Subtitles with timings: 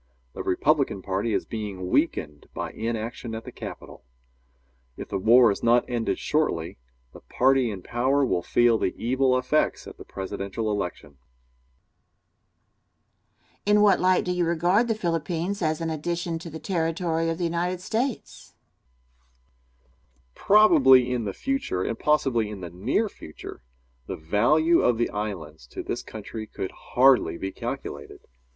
[0.33, 4.03] The Republican party is being weakened by inaction at the Capital.
[4.97, 6.79] If the war is not ended shortly,
[7.13, 11.19] the party in power will feel the evil effects at the presidential election.
[13.61, 13.77] Question.
[13.77, 17.37] In what light do you regard the Philippines as an addition to the territory of
[17.37, 18.55] the United States?
[19.83, 19.87] Answer.
[20.33, 23.61] Probably in the future, and possibly in the near future,
[24.07, 28.21] the value of the islands to this country could hardly be calculated.